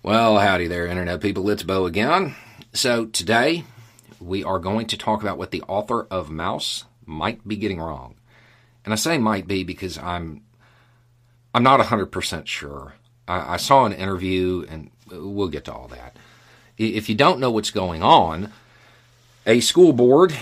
Well, 0.00 0.38
howdy 0.38 0.68
there, 0.68 0.86
Internet 0.86 1.20
people. 1.20 1.50
It's 1.50 1.64
Bo 1.64 1.84
again. 1.84 2.36
So, 2.72 3.06
today 3.06 3.64
we 4.20 4.44
are 4.44 4.60
going 4.60 4.86
to 4.86 4.96
talk 4.96 5.22
about 5.22 5.38
what 5.38 5.50
the 5.50 5.62
author 5.62 6.06
of 6.08 6.28
Maus 6.28 6.84
might 7.04 7.46
be 7.46 7.56
getting 7.56 7.80
wrong. 7.80 8.14
And 8.84 8.94
I 8.94 8.96
say 8.96 9.18
might 9.18 9.48
be 9.48 9.64
because 9.64 9.98
I'm 9.98 10.42
I'm 11.52 11.64
not 11.64 11.80
100% 11.80 12.46
sure. 12.46 12.94
I, 13.26 13.54
I 13.54 13.56
saw 13.56 13.86
an 13.86 13.92
interview, 13.92 14.64
and 14.70 14.92
we'll 15.10 15.48
get 15.48 15.64
to 15.64 15.72
all 15.72 15.88
that. 15.88 16.16
If 16.76 17.08
you 17.08 17.16
don't 17.16 17.40
know 17.40 17.50
what's 17.50 17.72
going 17.72 18.00
on, 18.00 18.52
a 19.46 19.58
school 19.58 19.92
board 19.92 20.32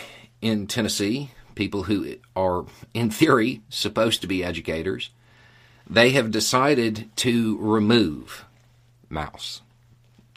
in 0.42 0.66
Tennessee, 0.66 1.30
people 1.54 1.84
who 1.84 2.16
are, 2.36 2.66
in 2.92 3.10
theory, 3.10 3.62
supposed 3.70 4.20
to 4.20 4.26
be 4.26 4.44
educators, 4.44 5.08
they 5.88 6.10
have 6.10 6.30
decided 6.30 7.08
to 7.16 7.56
remove 7.56 8.45
Maus, 9.10 9.60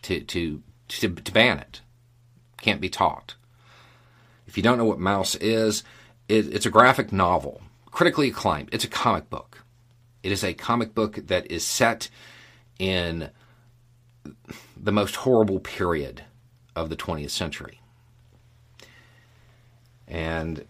to, 0.03 0.21
to, 0.21 0.61
to, 0.87 1.09
to 1.09 1.31
ban 1.31 1.59
it. 1.59 1.81
Can't 2.57 2.81
be 2.81 2.89
taught. 2.89 3.35
If 4.47 4.57
you 4.57 4.63
don't 4.63 4.77
know 4.77 4.85
what 4.85 4.99
Maus 4.99 5.37
is, 5.39 5.83
it, 6.27 6.53
it's 6.53 6.65
a 6.65 6.71
graphic 6.71 7.11
novel, 7.11 7.61
critically 7.85 8.29
acclaimed. 8.29 8.69
It's 8.71 8.83
a 8.83 8.89
comic 8.89 9.29
book. 9.29 9.63
It 10.23 10.31
is 10.31 10.43
a 10.43 10.53
comic 10.53 10.93
book 10.93 11.15
that 11.27 11.49
is 11.49 11.65
set 11.65 12.09
in 12.77 13.29
the 14.75 14.91
most 14.91 15.17
horrible 15.17 15.59
period 15.59 16.23
of 16.75 16.89
the 16.89 16.95
20th 16.95 17.29
century. 17.29 17.79
And 20.07 20.65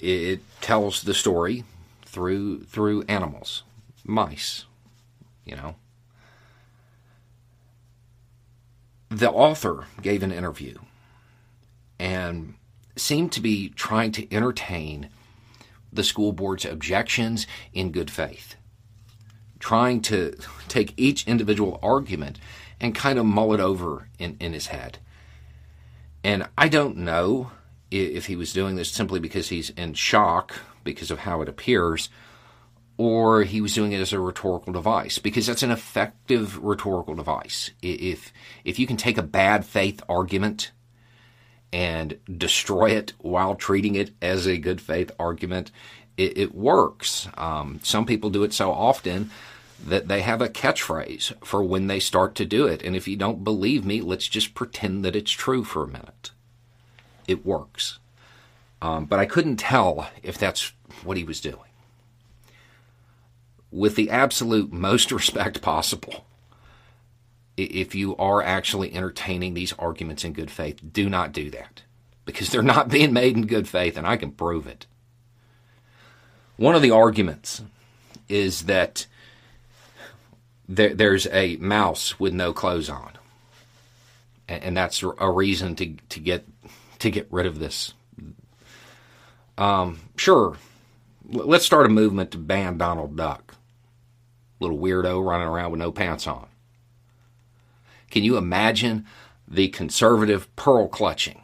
it 0.00 0.40
tells 0.60 1.02
the 1.02 1.14
story 1.14 1.64
through 2.04 2.64
through 2.64 3.02
animals, 3.08 3.62
mice, 4.04 4.64
you 5.44 5.56
know. 5.56 5.76
The 9.14 9.30
author 9.30 9.86
gave 10.02 10.24
an 10.24 10.32
interview 10.32 10.76
and 12.00 12.54
seemed 12.96 13.30
to 13.30 13.40
be 13.40 13.68
trying 13.68 14.10
to 14.10 14.34
entertain 14.34 15.08
the 15.92 16.02
school 16.02 16.32
board's 16.32 16.64
objections 16.64 17.46
in 17.72 17.92
good 17.92 18.10
faith, 18.10 18.56
trying 19.60 20.00
to 20.02 20.36
take 20.66 20.94
each 20.96 21.28
individual 21.28 21.78
argument 21.80 22.40
and 22.80 22.92
kind 22.92 23.16
of 23.16 23.24
mull 23.24 23.54
it 23.54 23.60
over 23.60 24.08
in, 24.18 24.36
in 24.40 24.52
his 24.52 24.66
head. 24.66 24.98
And 26.24 26.48
I 26.58 26.66
don't 26.66 26.96
know 26.96 27.52
if 27.92 28.26
he 28.26 28.34
was 28.34 28.52
doing 28.52 28.74
this 28.74 28.90
simply 28.90 29.20
because 29.20 29.48
he's 29.48 29.70
in 29.70 29.94
shock 29.94 30.54
because 30.82 31.12
of 31.12 31.20
how 31.20 31.40
it 31.40 31.48
appears, 31.48 32.08
or 32.96 33.42
he 33.42 33.60
was 33.60 33.74
doing 33.74 33.92
it 33.92 34.00
as 34.00 34.12
a 34.12 34.20
rhetorical 34.20 34.72
device 34.72 35.18
because 35.18 35.46
that's 35.46 35.62
an 35.62 35.70
effective 35.70 36.62
rhetorical 36.62 37.14
device. 37.14 37.70
If 37.82 38.32
if 38.64 38.78
you 38.78 38.86
can 38.86 38.96
take 38.96 39.18
a 39.18 39.22
bad 39.22 39.64
faith 39.64 40.02
argument 40.08 40.70
and 41.72 42.18
destroy 42.36 42.90
it 42.90 43.12
while 43.18 43.56
treating 43.56 43.96
it 43.96 44.10
as 44.22 44.46
a 44.46 44.58
good 44.58 44.80
faith 44.80 45.10
argument, 45.18 45.72
it, 46.16 46.38
it 46.38 46.54
works. 46.54 47.28
Um, 47.36 47.80
some 47.82 48.06
people 48.06 48.30
do 48.30 48.44
it 48.44 48.52
so 48.52 48.70
often 48.70 49.30
that 49.84 50.06
they 50.06 50.22
have 50.22 50.40
a 50.40 50.48
catchphrase 50.48 51.44
for 51.44 51.62
when 51.62 51.88
they 51.88 51.98
start 51.98 52.36
to 52.36 52.44
do 52.44 52.66
it. 52.66 52.82
And 52.82 52.94
if 52.94 53.08
you 53.08 53.16
don't 53.16 53.42
believe 53.42 53.84
me, 53.84 54.00
let's 54.00 54.28
just 54.28 54.54
pretend 54.54 55.04
that 55.04 55.16
it's 55.16 55.32
true 55.32 55.64
for 55.64 55.82
a 55.82 55.88
minute. 55.88 56.30
It 57.26 57.44
works. 57.44 57.98
Um, 58.80 59.06
but 59.06 59.18
I 59.18 59.26
couldn't 59.26 59.56
tell 59.56 60.08
if 60.22 60.38
that's 60.38 60.72
what 61.02 61.16
he 61.16 61.24
was 61.24 61.40
doing. 61.40 61.58
With 63.74 63.96
the 63.96 64.10
absolute 64.10 64.72
most 64.72 65.10
respect 65.20 65.60
possible, 65.60 66.24
if 67.56 67.94
you 67.96 68.16
are 68.16 68.40
actually 68.40 68.94
entertaining 68.94 69.54
these 69.54 69.72
arguments 69.72 70.24
in 70.24 70.32
good 70.32 70.50
faith, 70.50 70.80
do 70.92 71.08
not 71.08 71.32
do 71.32 71.50
that 71.50 71.82
because 72.24 72.50
they're 72.50 72.62
not 72.62 72.88
being 72.88 73.12
made 73.12 73.36
in 73.36 73.46
good 73.46 73.66
faith, 73.66 73.96
and 73.96 74.06
I 74.06 74.16
can 74.16 74.30
prove 74.30 74.68
it. 74.68 74.86
One 76.56 76.76
of 76.76 76.82
the 76.82 76.92
arguments 76.92 77.62
is 78.28 78.62
that 78.66 79.06
there, 80.68 80.94
there's 80.94 81.26
a 81.26 81.56
mouse 81.56 82.20
with 82.20 82.32
no 82.32 82.52
clothes 82.52 82.88
on, 82.88 83.10
and, 84.48 84.62
and 84.62 84.76
that's 84.76 85.02
a 85.02 85.30
reason 85.30 85.74
to 85.76 85.96
to 86.10 86.20
get 86.20 86.46
to 87.00 87.10
get 87.10 87.26
rid 87.32 87.46
of 87.46 87.58
this. 87.58 87.92
Um, 89.58 89.98
sure, 90.16 90.58
let's 91.28 91.66
start 91.66 91.86
a 91.86 91.90
movement 91.90 92.30
to 92.30 92.38
ban 92.38 92.78
Donald 92.78 93.16
Duck, 93.16 93.56
little 94.60 94.78
weirdo 94.78 95.24
running 95.24 95.48
around 95.48 95.72
with 95.72 95.80
no 95.80 95.92
pants 95.92 96.26
on. 96.26 96.46
Can 98.10 98.22
you 98.22 98.36
imagine 98.36 99.06
the 99.48 99.68
conservative 99.68 100.54
pearl 100.56 100.88
clutching? 100.88 101.42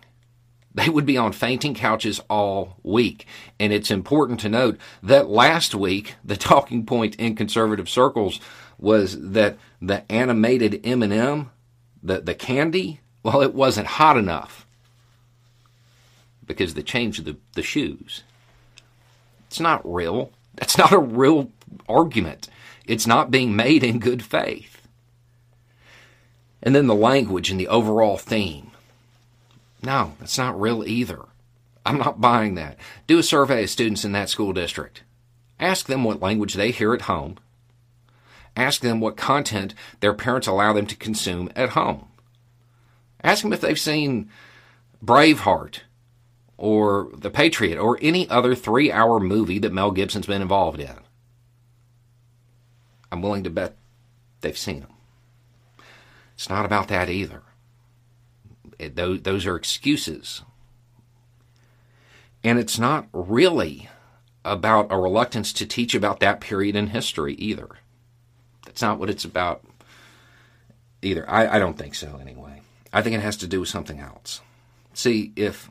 They 0.72 0.88
would 0.88 1.06
be 1.06 1.16
on 1.16 1.32
fainting 1.32 1.74
couches 1.74 2.20
all 2.30 2.76
week. 2.82 3.26
And 3.58 3.72
it's 3.72 3.90
important 3.90 4.40
to 4.40 4.48
note 4.48 4.78
that 5.02 5.28
last 5.28 5.74
week, 5.74 6.14
the 6.24 6.36
talking 6.36 6.86
point 6.86 7.16
in 7.16 7.34
conservative 7.34 7.88
circles 7.88 8.40
was 8.78 9.18
that 9.20 9.58
the 9.82 10.10
animated 10.10 10.80
M&M, 10.84 11.50
the, 12.02 12.20
the 12.20 12.34
candy, 12.34 13.00
well, 13.22 13.42
it 13.42 13.54
wasn't 13.54 13.86
hot 13.86 14.16
enough 14.16 14.66
because 16.46 16.74
they 16.74 16.82
changed 16.82 17.24
the, 17.24 17.36
the 17.54 17.62
shoes. 17.62 18.22
It's 19.48 19.60
not 19.60 19.82
real. 19.84 20.30
That's 20.54 20.78
not 20.78 20.92
a 20.92 20.98
real 20.98 21.50
argument. 21.88 22.48
It's 22.90 23.06
not 23.06 23.30
being 23.30 23.54
made 23.54 23.84
in 23.84 23.98
good 23.98 24.22
faith. 24.22 24.86
And 26.62 26.74
then 26.74 26.86
the 26.86 26.94
language 26.94 27.50
and 27.50 27.58
the 27.58 27.68
overall 27.68 28.18
theme. 28.18 28.70
No, 29.82 30.14
that's 30.18 30.36
not 30.36 30.60
real 30.60 30.84
either. 30.84 31.24
I'm 31.86 31.98
not 31.98 32.20
buying 32.20 32.56
that. 32.56 32.76
Do 33.06 33.18
a 33.18 33.22
survey 33.22 33.62
of 33.62 33.70
students 33.70 34.04
in 34.04 34.12
that 34.12 34.28
school 34.28 34.52
district. 34.52 35.02
Ask 35.58 35.86
them 35.86 36.04
what 36.04 36.20
language 36.20 36.54
they 36.54 36.70
hear 36.70 36.92
at 36.92 37.02
home 37.02 37.38
Ask 38.56 38.80
them 38.80 39.00
what 39.00 39.16
content 39.16 39.74
their 40.00 40.14
parents 40.14 40.46
allow 40.46 40.72
them 40.72 40.86
to 40.86 40.96
consume 40.96 41.50
at 41.54 41.70
home. 41.70 42.06
Ask 43.22 43.42
them 43.42 43.52
if 43.52 43.60
they've 43.60 43.78
seen 43.78 44.30
Braveheart 45.04 45.80
or 46.56 47.10
The 47.16 47.30
Patriot 47.30 47.78
or 47.78 47.98
any 48.02 48.28
other 48.28 48.54
three 48.54 48.90
hour 48.90 49.20
movie 49.20 49.58
that 49.60 49.72
Mel 49.72 49.92
Gibson's 49.92 50.26
been 50.26 50.42
involved 50.42 50.80
in. 50.80 50.96
I'm 53.10 53.22
willing 53.22 53.44
to 53.44 53.50
bet 53.50 53.76
they've 54.40 54.56
seen 54.56 54.80
them. 54.80 54.92
It's 56.34 56.48
not 56.48 56.64
about 56.64 56.88
that 56.88 57.10
either. 57.10 57.42
It, 58.78 58.96
those, 58.96 59.22
those 59.22 59.46
are 59.46 59.56
excuses. 59.56 60.42
And 62.42 62.58
it's 62.58 62.78
not 62.78 63.08
really 63.12 63.88
about 64.44 64.90
a 64.90 64.98
reluctance 64.98 65.52
to 65.52 65.66
teach 65.66 65.94
about 65.94 66.20
that 66.20 66.40
period 66.40 66.76
in 66.76 66.88
history 66.88 67.34
either. 67.34 67.68
That's 68.64 68.80
not 68.80 68.98
what 68.98 69.10
it's 69.10 69.24
about 69.24 69.62
either. 71.02 71.28
I, 71.28 71.56
I 71.56 71.58
don't 71.58 71.76
think 71.76 71.94
so, 71.94 72.18
anyway. 72.20 72.62
I 72.92 73.02
think 73.02 73.14
it 73.14 73.20
has 73.20 73.36
to 73.38 73.46
do 73.46 73.60
with 73.60 73.68
something 73.68 74.00
else. 74.00 74.40
See, 74.94 75.32
if 75.36 75.70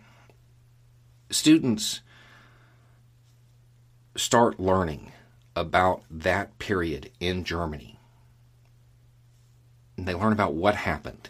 students 1.32 2.02
start 4.16 4.60
learning 4.60 5.12
about 5.60 6.04
that 6.10 6.58
period 6.58 7.12
in 7.20 7.44
Germany, 7.44 8.00
and 9.98 10.08
they 10.08 10.14
learn 10.14 10.34
about 10.34 10.54
what 10.54 10.76
happened, 10.76 11.30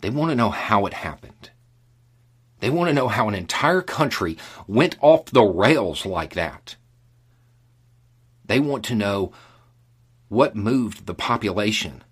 they 0.00 0.10
want 0.10 0.30
to 0.30 0.36
know 0.36 0.50
how 0.50 0.86
it 0.86 0.94
happened. 0.94 1.50
They 2.60 2.70
want 2.70 2.88
to 2.88 2.94
know 2.94 3.08
how 3.08 3.28
an 3.28 3.34
entire 3.34 3.82
country 3.82 4.36
went 4.68 4.96
off 5.00 5.26
the 5.26 5.42
rails 5.42 6.06
like 6.06 6.34
that. 6.34 6.76
They 8.44 8.60
want 8.60 8.84
to 8.86 8.94
know 8.94 9.32
what 10.28 10.54
moved 10.54 11.06
the 11.06 11.14
population 11.14 12.04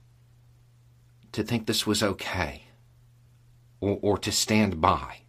to 1.32 1.42
think 1.42 1.66
this 1.66 1.86
was 1.86 2.02
okay 2.02 2.64
or, 3.80 3.98
or 4.02 4.18
to 4.18 4.32
stand 4.32 4.80
by? 4.80 5.22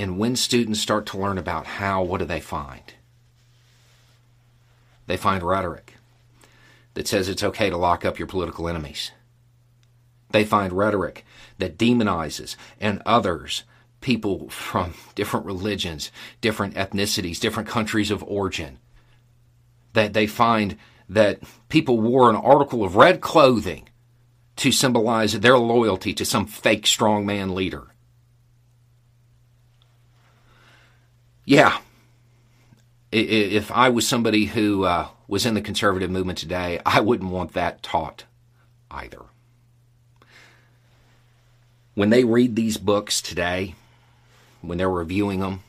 And 0.00 0.16
when 0.16 0.34
students 0.34 0.80
start 0.80 1.04
to 1.08 1.18
learn 1.18 1.36
about 1.36 1.66
how, 1.66 2.02
what 2.02 2.20
do 2.20 2.24
they 2.24 2.40
find? 2.40 2.94
They 5.06 5.18
find 5.18 5.42
rhetoric 5.42 5.96
that 6.94 7.06
says 7.06 7.28
it's 7.28 7.44
okay 7.44 7.68
to 7.68 7.76
lock 7.76 8.06
up 8.06 8.18
your 8.18 8.26
political 8.26 8.66
enemies. 8.66 9.10
They 10.30 10.42
find 10.42 10.72
rhetoric 10.72 11.26
that 11.58 11.76
demonizes 11.76 12.56
and 12.80 13.02
others 13.04 13.64
people 14.00 14.48
from 14.48 14.94
different 15.14 15.44
religions, 15.44 16.10
different 16.40 16.76
ethnicities, 16.76 17.38
different 17.38 17.68
countries 17.68 18.10
of 18.10 18.22
origin 18.22 18.78
that 19.92 20.14
they 20.14 20.26
find 20.26 20.78
that 21.10 21.42
people 21.68 22.00
wore 22.00 22.30
an 22.30 22.36
article 22.36 22.82
of 22.82 22.96
red 22.96 23.20
clothing 23.20 23.86
to 24.56 24.72
symbolize 24.72 25.38
their 25.40 25.58
loyalty 25.58 26.14
to 26.14 26.24
some 26.24 26.46
fake 26.46 26.84
strongman 26.84 27.52
leader. 27.52 27.89
Yeah, 31.50 31.80
if 33.10 33.72
I 33.72 33.88
was 33.88 34.06
somebody 34.06 34.44
who 34.44 34.84
uh, 34.84 35.08
was 35.26 35.44
in 35.44 35.54
the 35.54 35.60
conservative 35.60 36.08
movement 36.08 36.38
today, 36.38 36.80
I 36.86 37.00
wouldn't 37.00 37.32
want 37.32 37.54
that 37.54 37.82
taught 37.82 38.22
either. 38.88 39.22
When 41.94 42.10
they 42.10 42.22
read 42.22 42.54
these 42.54 42.76
books 42.76 43.20
today, 43.20 43.74
when 44.60 44.78
they're 44.78 44.88
reviewing 44.88 45.40
them, 45.40 45.64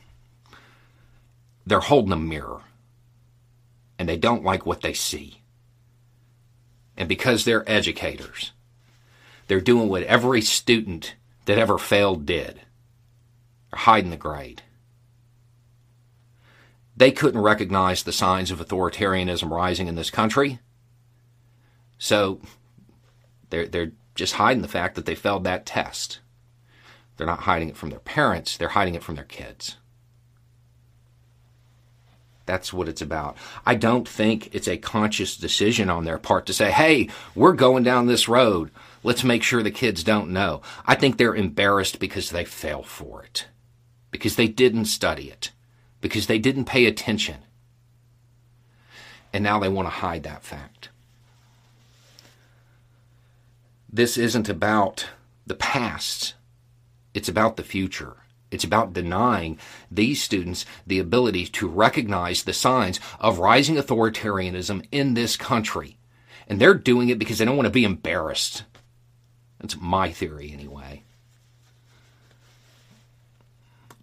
they're 1.66 1.80
holding 1.80 2.12
a 2.12 2.16
mirror 2.16 2.60
and 3.98 4.08
they 4.08 4.16
don't 4.16 4.44
like 4.44 4.64
what 4.64 4.82
they 4.82 4.92
see. 4.92 5.42
And 6.96 7.08
because 7.08 7.44
they're 7.44 7.68
educators, 7.68 8.52
they're 9.48 9.60
doing 9.60 9.88
what 9.88 10.04
every 10.04 10.42
student 10.42 11.16
that 11.46 11.58
ever 11.58 11.76
failed 11.76 12.24
did. 12.24 12.60
They're 13.72 13.80
hiding 13.80 14.10
the 14.10 14.16
grade. 14.16 14.62
They 17.02 17.10
couldn't 17.10 17.40
recognize 17.40 18.04
the 18.04 18.12
signs 18.12 18.52
of 18.52 18.60
authoritarianism 18.60 19.50
rising 19.50 19.88
in 19.88 19.96
this 19.96 20.08
country. 20.08 20.60
So 21.98 22.40
they're, 23.50 23.66
they're 23.66 23.90
just 24.14 24.34
hiding 24.34 24.62
the 24.62 24.68
fact 24.68 24.94
that 24.94 25.04
they 25.04 25.16
failed 25.16 25.42
that 25.42 25.66
test. 25.66 26.20
They're 27.16 27.26
not 27.26 27.40
hiding 27.40 27.68
it 27.68 27.76
from 27.76 27.90
their 27.90 27.98
parents, 27.98 28.56
they're 28.56 28.68
hiding 28.68 28.94
it 28.94 29.02
from 29.02 29.16
their 29.16 29.24
kids. 29.24 29.78
That's 32.46 32.72
what 32.72 32.88
it's 32.88 33.02
about. 33.02 33.36
I 33.66 33.74
don't 33.74 34.08
think 34.08 34.54
it's 34.54 34.68
a 34.68 34.78
conscious 34.78 35.36
decision 35.36 35.90
on 35.90 36.04
their 36.04 36.18
part 36.18 36.46
to 36.46 36.52
say, 36.52 36.70
hey, 36.70 37.08
we're 37.34 37.54
going 37.54 37.82
down 37.82 38.06
this 38.06 38.28
road. 38.28 38.70
Let's 39.02 39.24
make 39.24 39.42
sure 39.42 39.64
the 39.64 39.72
kids 39.72 40.04
don't 40.04 40.30
know. 40.30 40.62
I 40.86 40.94
think 40.94 41.16
they're 41.16 41.34
embarrassed 41.34 41.98
because 41.98 42.30
they 42.30 42.44
fell 42.44 42.84
for 42.84 43.24
it, 43.24 43.48
because 44.12 44.36
they 44.36 44.46
didn't 44.46 44.84
study 44.84 45.30
it 45.30 45.50
because 46.02 46.26
they 46.26 46.38
didn't 46.38 46.66
pay 46.66 46.84
attention. 46.84 47.38
And 49.32 49.42
now 49.42 49.58
they 49.58 49.70
want 49.70 49.86
to 49.86 49.90
hide 49.90 50.24
that 50.24 50.42
fact. 50.42 50.90
This 53.90 54.18
isn't 54.18 54.48
about 54.50 55.06
the 55.46 55.54
past, 55.54 56.34
it's 57.14 57.28
about 57.28 57.56
the 57.56 57.62
future. 57.62 58.16
It's 58.50 58.64
about 58.64 58.92
denying 58.92 59.58
these 59.90 60.22
students 60.22 60.66
the 60.86 60.98
ability 60.98 61.46
to 61.46 61.66
recognize 61.66 62.42
the 62.42 62.52
signs 62.52 63.00
of 63.18 63.38
rising 63.38 63.76
authoritarianism 63.76 64.86
in 64.92 65.14
this 65.14 65.38
country. 65.38 65.96
And 66.46 66.60
they're 66.60 66.74
doing 66.74 67.08
it 67.08 67.18
because 67.18 67.38
they 67.38 67.46
don't 67.46 67.56
want 67.56 67.64
to 67.64 67.70
be 67.70 67.86
embarrassed. 67.86 68.64
That's 69.58 69.80
my 69.80 70.12
theory, 70.12 70.50
anyway 70.52 71.02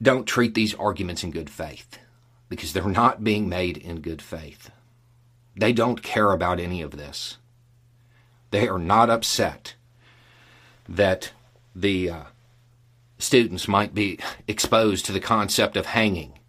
don't 0.01 0.25
treat 0.25 0.53
these 0.53 0.73
arguments 0.75 1.23
in 1.23 1.31
good 1.31 1.49
faith 1.49 1.99
because 2.47 2.73
they're 2.73 2.87
not 2.87 3.23
being 3.23 3.49
made 3.49 3.77
in 3.77 4.01
good 4.01 4.21
faith. 4.21 4.71
They 5.55 5.73
don't 5.73 6.01
care 6.01 6.31
about 6.31 6.59
any 6.59 6.81
of 6.81 6.91
this. 6.91 7.37
They 8.51 8.67
are 8.67 8.79
not 8.79 9.09
upset 9.09 9.75
that 10.87 11.31
the 11.75 12.09
uh, 12.09 12.23
students 13.17 13.67
might 13.67 13.93
be 13.93 14.17
exposed 14.47 15.05
to 15.05 15.11
the 15.11 15.19
concept 15.19 15.77
of 15.77 15.87
hanging. 15.87 16.39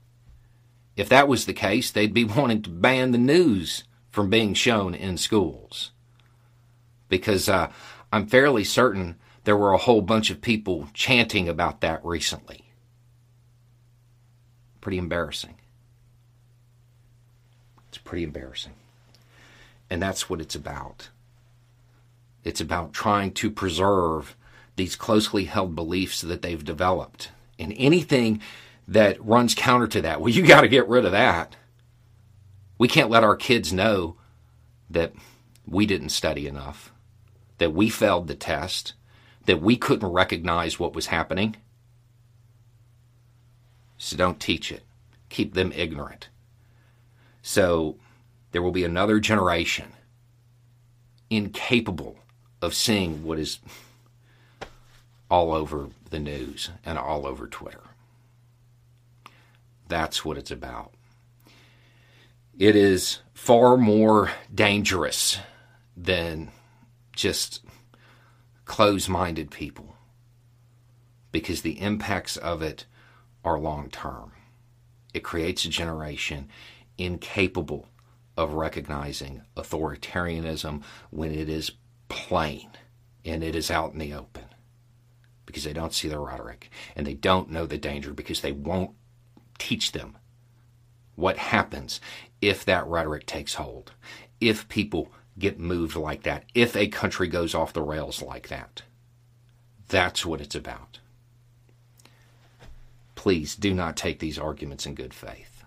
If 0.96 1.08
that 1.08 1.28
was 1.28 1.44
the 1.44 1.52
case, 1.52 1.90
they'd 1.90 2.14
be 2.14 2.24
wanting 2.36 2.62
to 2.62 2.70
ban 2.70 3.10
the 3.10 3.18
news 3.18 3.84
from 4.10 4.30
being 4.30 4.54
shown 4.54 4.94
in 4.94 5.16
schools. 5.16 5.90
Because 7.08 7.48
uh, 7.48 7.70
I'm 8.12 8.26
fairly 8.26 8.64
certain 8.64 9.16
there 9.44 9.56
were 9.56 9.72
a 9.72 9.78
whole 9.78 10.02
bunch 10.02 10.30
of 10.30 10.40
people 10.40 10.88
chanting 10.94 11.48
about 11.48 11.80
that 11.80 12.04
recently. 12.04 12.69
Pretty 14.80 14.98
embarrassing. 14.98 15.56
It's 17.88 17.98
pretty 17.98 18.24
embarrassing. 18.24 18.74
And 19.90 20.00
that's 20.00 20.30
what 20.30 20.40
it's 20.40 20.54
about. 20.54 21.08
It's 22.44 22.60
about 22.60 22.92
trying 22.92 23.32
to 23.32 23.50
preserve 23.50 24.36
these 24.76 24.96
closely 24.96 25.44
held 25.44 25.74
beliefs 25.74 26.20
that 26.22 26.42
they've 26.42 26.64
developed. 26.64 27.30
And 27.58 27.74
anything 27.76 28.40
that 28.88 29.22
runs 29.24 29.54
counter 29.54 29.86
to 29.88 30.02
that, 30.02 30.20
well, 30.20 30.30
you 30.30 30.46
got 30.46 30.62
to 30.62 30.68
get 30.68 30.88
rid 30.88 31.04
of 31.04 31.12
that. 31.12 31.56
We 32.78 32.88
can't 32.88 33.10
let 33.10 33.24
our 33.24 33.36
kids 33.36 33.72
know 33.72 34.16
that 34.88 35.12
we 35.66 35.84
didn't 35.84 36.08
study 36.08 36.46
enough, 36.46 36.92
that 37.58 37.74
we 37.74 37.90
failed 37.90 38.26
the 38.26 38.34
test, 38.34 38.94
that 39.44 39.60
we 39.60 39.76
couldn't 39.76 40.08
recognize 40.08 40.78
what 40.80 40.94
was 40.94 41.06
happening. 41.06 41.56
So 44.02 44.16
don't 44.16 44.40
teach 44.40 44.72
it. 44.72 44.82
Keep 45.28 45.52
them 45.52 45.72
ignorant. 45.76 46.30
So 47.42 47.98
there 48.50 48.62
will 48.62 48.72
be 48.72 48.82
another 48.82 49.20
generation 49.20 49.92
incapable 51.28 52.18
of 52.62 52.72
seeing 52.72 53.22
what 53.22 53.38
is 53.38 53.58
all 55.30 55.52
over 55.52 55.90
the 56.08 56.18
news 56.18 56.70
and 56.82 56.98
all 56.98 57.26
over 57.26 57.46
Twitter. 57.46 57.82
That's 59.86 60.24
what 60.24 60.38
it's 60.38 60.50
about. 60.50 60.94
It 62.58 62.74
is 62.74 63.18
far 63.34 63.76
more 63.76 64.30
dangerous 64.52 65.38
than 65.94 66.50
just 67.12 67.62
close 68.64 69.10
minded 69.10 69.50
people 69.50 69.94
because 71.32 71.60
the 71.60 71.78
impacts 71.82 72.38
of 72.38 72.62
it 72.62 72.86
are 73.44 73.58
long 73.58 73.90
term. 73.90 74.32
It 75.12 75.24
creates 75.24 75.64
a 75.64 75.68
generation 75.68 76.48
incapable 76.98 77.88
of 78.36 78.52
recognizing 78.52 79.42
authoritarianism 79.56 80.82
when 81.10 81.32
it 81.32 81.48
is 81.48 81.72
plain 82.08 82.70
and 83.24 83.42
it 83.42 83.54
is 83.54 83.70
out 83.70 83.92
in 83.92 83.98
the 83.98 84.14
open 84.14 84.44
because 85.46 85.64
they 85.64 85.72
don't 85.72 85.92
see 85.92 86.08
the 86.08 86.18
rhetoric 86.18 86.70
and 86.94 87.06
they 87.06 87.14
don't 87.14 87.50
know 87.50 87.66
the 87.66 87.78
danger 87.78 88.12
because 88.12 88.40
they 88.40 88.52
won't 88.52 88.92
teach 89.58 89.92
them 89.92 90.16
what 91.16 91.36
happens 91.36 92.00
if 92.40 92.64
that 92.64 92.86
rhetoric 92.86 93.26
takes 93.26 93.54
hold, 93.54 93.92
if 94.40 94.68
people 94.68 95.12
get 95.38 95.58
moved 95.58 95.96
like 95.96 96.22
that, 96.22 96.44
if 96.54 96.74
a 96.76 96.88
country 96.88 97.28
goes 97.28 97.54
off 97.54 97.72
the 97.72 97.82
rails 97.82 98.22
like 98.22 98.48
that. 98.48 98.82
That's 99.88 100.24
what 100.24 100.40
it's 100.40 100.54
about 100.54 100.99
please 103.20 103.54
do 103.54 103.74
not 103.74 103.98
take 103.98 104.18
these 104.18 104.38
arguments 104.38 104.86
in 104.86 104.94
good 104.94 105.12
faith. 105.12 105.62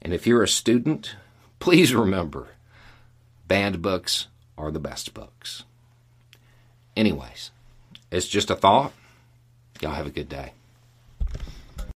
And 0.00 0.14
if 0.14 0.26
you're 0.26 0.42
a 0.42 0.48
student, 0.48 1.14
please 1.58 1.94
remember 1.94 2.48
banned 3.46 3.82
books 3.82 4.28
are 4.56 4.70
the 4.70 4.80
best 4.80 5.12
books. 5.12 5.64
Anyways, 6.96 7.50
it's 8.10 8.26
just 8.26 8.48
a 8.48 8.56
thought. 8.56 8.94
Y'all 9.82 9.92
have 9.92 10.06
a 10.06 10.10
good 10.10 10.30
day. 10.30 10.52